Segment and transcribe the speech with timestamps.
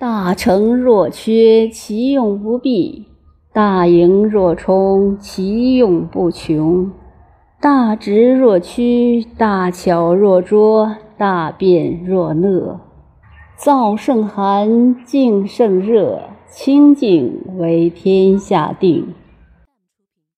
[0.00, 3.06] 大成若缺，其用不弊；
[3.52, 6.88] 大盈若冲，其用不穷。
[7.60, 12.78] 大直若屈，大巧若拙，大辩若讷。
[13.58, 19.04] 燥胜寒，静胜热，清静为天下定。